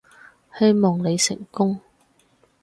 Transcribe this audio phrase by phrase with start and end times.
[0.57, 1.79] 希望你成功